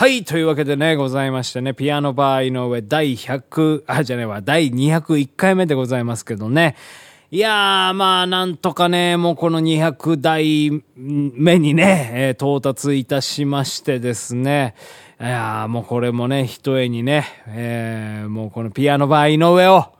[0.00, 6.74] はい、というわけでね、ございましてね、ピアノバー井上第100、あ、じゃねえわ、第201回目でございますけどね。
[7.30, 14.74] いやー、まあ、なんとかね、もうこの200代目にね、えー、到達いたしましてですね。
[15.20, 19.92] いやー、もうこれもね、一重にね、えー、もうこのピアノバー井上を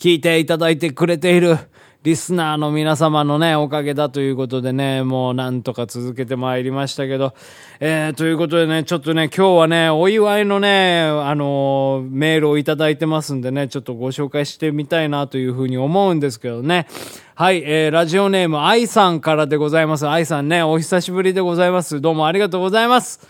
[0.00, 1.58] 聞いていただいてくれている、
[2.04, 7.32] リスナーの皆様のね、おかげだということでね、もうなんとか続けてまいりましたけど、
[7.80, 16.88] えー、ということでね、ちょっとね、今日はね、お祝いのね、あのー、メールをいただいてますんでね、ちょっとご紹介してみたいなというふうに思うんですけどね。
[17.36, 20.06] はい、えー、ラジオネーム、愛さんからでございます。
[20.06, 22.02] 愛さんね、お久しぶりでございます。
[22.02, 23.26] どうもありがとうございます。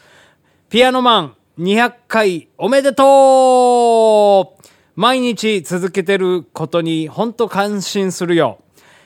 [0.68, 4.64] ピアノマン、200回おめでとう
[4.96, 8.63] 毎日続けてることに本当感心するよ。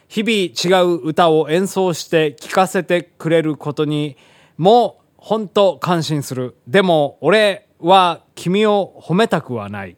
[0.08, 4.16] 日々違う歌を演奏して聴かせてくれることに
[4.56, 6.56] も本当感心する。
[6.66, 9.96] でも俺は君を褒めたくはない。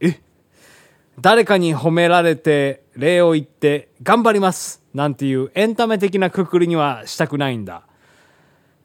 [0.00, 0.20] え？
[1.20, 7.82] 誰かに褒められて礼を言って頑張りますなんていうエンタメ的なくくりにはしたくないんだ。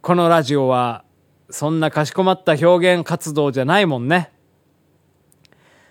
[0.02, 1.06] このラジオは
[1.52, 4.32] そんなかしこまった表現活動じゃないもんね。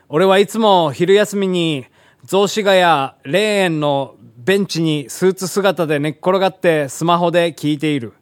[0.08, 1.86] 俺はいつも昼休みに
[2.24, 8.12] 雑司ヶ谷霊園のベンチにスーツ姿で寝っ転がってスマホで聞いている。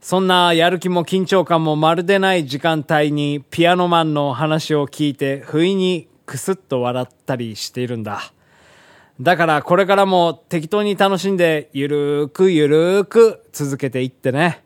[0.00, 8.32] そんなやる気も緊張感もまるでない時間帯にピアノマンの話を聞いて不意にクスッと笑ったりしているんだ。
[9.20, 14.62] だからこれからも適当に楽しんでゆるーくゆるーく続けていってね。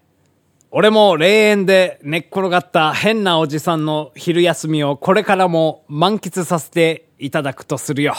[0.70, 8.14] 俺も霊園で寝っ転がった変なおじさんの昼休みをこれからも満喫させていただくとするよ。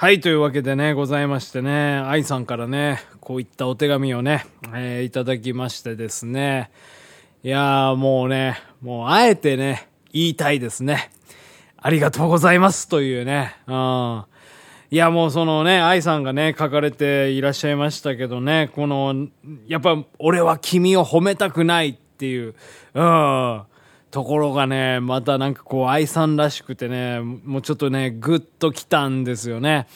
[0.00, 6.70] はい、というわけでね、ございましてね、愛さんからね、こういったお手紙をね、えー、いただきましてですね、
[7.42, 11.10] いやーもうね、もうあえてね、言いたいですね。
[11.76, 14.24] ありがとうございますというね、うん。
[14.90, 19.28] いやもうそのね、愛さんがね、書かれていらっしゃいましたけどね、この、
[19.66, 22.54] やっぱ俺は君を褒めたくないっていう、
[22.94, 23.62] うん。
[24.10, 29.86] ところがね、またなんかこう愛さんらしくてね、もうちょっとね、ぐっと来たんですよね。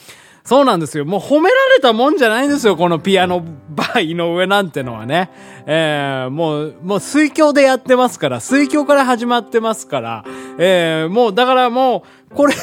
[0.44, 1.06] そうなんですよ。
[1.06, 2.76] もう褒められたもんじゃないんですよ。
[2.76, 5.30] このピアノバー井上なんてのはね。
[5.66, 10.24] えー、もう、もう水郷でやってますから、水郷から始まってますから、
[10.58, 12.54] えー、もうだからもう、これ、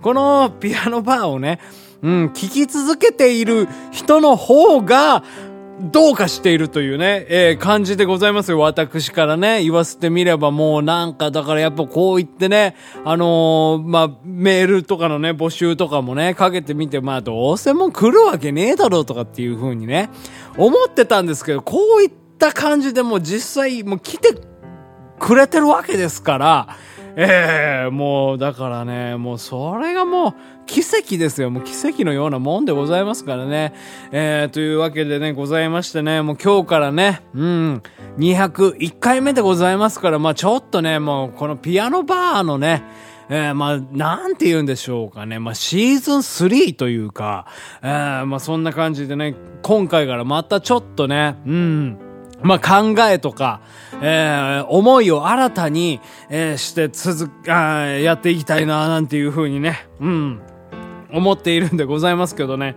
[0.00, 1.60] このピアノバーをね、
[2.02, 5.22] うん、聴き続けている人の方が、
[5.80, 8.58] どうかしているというね、えー、感じでございますよ。
[8.58, 20.08] 私からね、言わせてみればもうなんか、だからやっぱこう言ってね、あのー、まあ、メールとかのね、募集とかもね、かけてみて、まあ、どうせもう来るわけねえだろうとかっていう風にね、
[20.56, 24.34] 思ってたんですけど、こういった感じでもう実際もう来て
[25.18, 26.68] くれてるわけですから、
[27.18, 30.34] ええー、もう、だからね、もうそれがもう、
[30.66, 31.50] 奇跡ですよ。
[31.50, 33.72] もう奇跡のようなもんでございますからね。
[34.12, 37.82] えー、というわけでね、ございましてね、もう今日からね、うん、
[38.18, 42.84] 201回目でございますから、まあちょっとね、もうこのピアノバーのね、
[43.28, 45.38] えー、まあ、なんて言うんでしょうかね。
[45.38, 47.46] まあ、シーズン3というか、
[47.82, 51.98] えー、まあ、そんな感じでね、今回からまたちょっとね、うん、
[52.42, 53.60] まあ、考えとか、
[54.02, 60.40] えー、思いを新たに、えー、して続あやっていきたいな、なんていう風にね、うん、
[61.12, 62.76] 思っているんでございますけどね。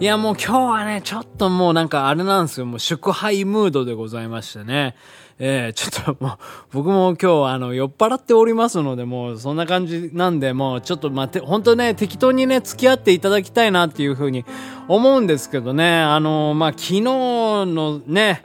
[0.00, 2.66] いや、もう今日はね、ちょっともうなんかあれなんですよ。
[2.66, 4.96] もう祝杯ムードでございましてね。
[5.42, 6.38] えー、ちょっともう、
[6.72, 14.44] 僕も今日あの、酔っ払っておりますので、もうそんな感じなんで、もうちょっと待って、本当ね、適当にね、付き合っていただきたいなっていう風に
[14.86, 16.02] 思うんですけどね。
[16.02, 18.42] あのー、まあ、昨日のね、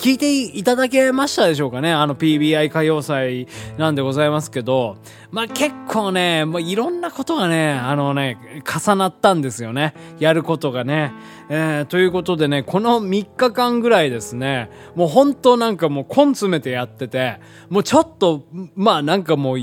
[0.00, 1.92] 聞いていただけましたでしょうかね？
[1.92, 3.48] あの PBI 歌謡祭
[3.78, 4.96] なんでございますけど、
[5.32, 9.94] まあ、結構ね、まあ、いろんなことがね、あのね、重なったんですよね。
[10.20, 11.12] やることがね。
[11.48, 18.44] えー、ということでね、この3日間ぐらいですね、もう本当なんかもう根詰めてやってて、もうちょっと、
[18.76, 19.58] まあなんかもう、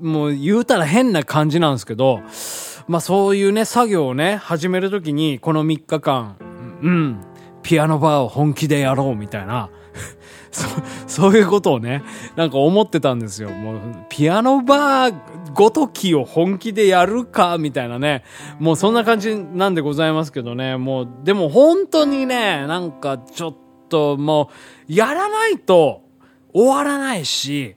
[0.00, 2.20] もう言うたら変な感じなんですけど、
[2.86, 6.36] まあそういうね、作業をね、始めるときに、この3日間、
[6.82, 7.20] うん、
[7.62, 9.70] ピアノバーを本気でやろうみたいな、
[10.50, 10.68] そ、
[11.06, 12.02] そういうことをね、
[12.36, 13.50] なんか思ってたんですよ。
[13.50, 13.78] もう、
[14.08, 15.14] ピアノバー
[15.54, 18.24] ごときを本気でやるか、みたいなね。
[18.58, 20.76] もうそんな感じなんでございますけどね。
[20.76, 23.54] もう、でも本当にね、なんかちょっ
[23.88, 24.50] とも
[24.88, 26.02] う、やらないと
[26.52, 27.76] 終わらないし、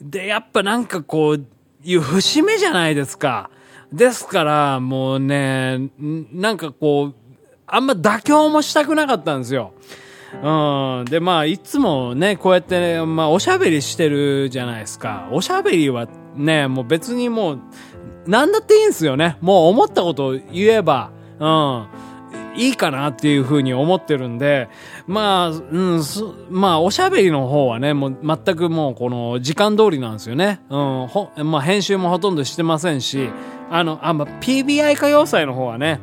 [0.00, 1.46] で、やっぱなんかこう、
[1.84, 3.50] いう節目じゃないですか。
[3.92, 7.14] ですから、もうね、なんかこう、
[7.72, 9.72] あんま妥協もしたくなかったんですよ。
[10.42, 11.04] うん。
[11.06, 15.28] で、まあ、いつもね、こうやってね、まあ、おしゃべりしてるじゃないですか。
[15.32, 17.60] おしゃべりはね、もう別にもう、
[18.26, 19.38] なんだっていいんですよね。
[19.40, 21.10] もう思ったことを言えば、
[21.40, 21.86] うん。
[22.54, 24.68] いいかなっていうふうに思ってるんで、
[25.06, 26.02] まあ、うん、
[26.50, 30.60] まあ、おしゃべりの方はね、もう全くもうこの時間通りなんですよね。
[30.68, 33.30] うん、ほ、まあ、編集もほとんどしてませんし、
[33.70, 36.00] あの、あ、ま、PBI 歌謡祭の方はね、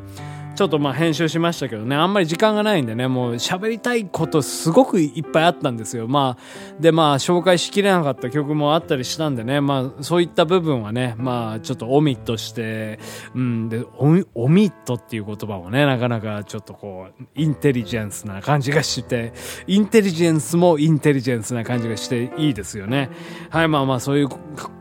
[0.59, 6.09] ちょっとまあ編集しましたけどね、あんまり時間がないんでね、もう喋りたいことすごくいっぱいあったんですよ。
[6.09, 12.99] まあ、でまあ紹介しきれなかった曲もあったりしたんでね、まあそういった部分はね、まあちょっとオミットして、
[13.35, 14.25] うん、で、オミ
[14.69, 19.31] ットっていう言葉もね、なかなかちょっとこう、インテリジェンスな感じがして、
[19.65, 23.09] インテリジェンスもインテリジェンスな感じがしていいですよね。
[23.49, 24.27] はい、まあまあそういう、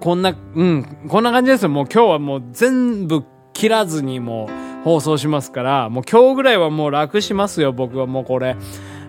[0.00, 1.68] こんな、うん、こんな感じですよ。
[1.68, 3.22] もう今日はもう全部
[3.52, 8.56] 切らずにもう、放送しますから、もう今日ぐらいはもう楽しますよ、僕はもうこれ。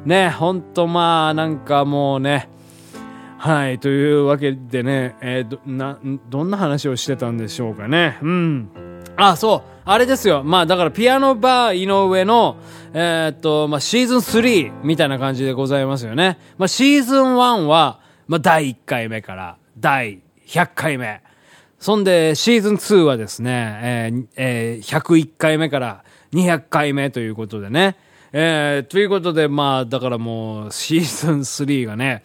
[0.06, 2.50] ね、ほんとまあ、なんかもうね、
[3.38, 5.98] はい、というわけでね、えー、ど、な、
[6.30, 8.18] どんな話をしてたんでしょうかね。
[8.22, 8.70] うん。
[9.16, 9.80] あ、そう。
[9.86, 10.44] あれですよ。
[10.44, 12.58] まあだからピアノバー井上の、
[12.94, 16.38] えー、っと、まあシーズン3みたいな感じでございますよね。
[16.58, 21.22] まあシーズン1は、まあ第1回目から第100回目。
[21.80, 26.04] そんで、シーズン2はですね、えーえー、101回目から
[26.34, 27.96] 200回目ということでね。
[28.34, 32.24] えー、ということで、まあ、だからもう、シーズン3がね、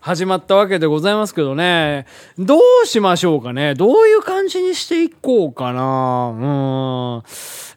[0.00, 2.06] 始まったわけでございますけどね、
[2.38, 3.74] どうしましょうかね。
[3.74, 7.22] どういう感じにしていこうかな。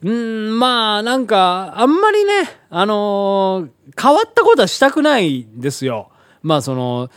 [0.02, 0.10] うん。
[0.10, 0.12] う
[0.50, 2.32] ん、まあ、なんか、あんまりね、
[2.70, 6.10] あのー、変わったことはしたくないんですよ。
[6.42, 7.10] まあ、その、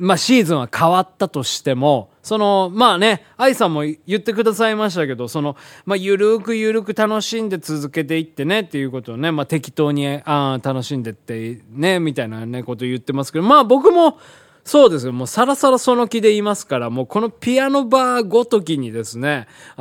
[0.00, 14.18] まあ、シーズンは変わったとしても、その、まあね、愛さんも言ってくださいましたけど、その、まあ、ゆるーくゆるく楽しんで続けていってねっていうことをね、まあ、適当に、あ楽しんでってね、みたいなね、こと言ってますけど、まあ僕も、
[14.64, 15.12] そうですよ。
[15.12, 19.48] もうさらさらその気で言いますから、もうこのピアノバーごときにですね、